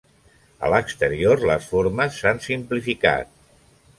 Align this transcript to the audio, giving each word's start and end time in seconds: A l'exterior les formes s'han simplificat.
A 0.67 0.71
l'exterior 0.73 1.43
les 1.51 1.67
formes 1.73 2.17
s'han 2.21 2.43
simplificat. 2.47 3.37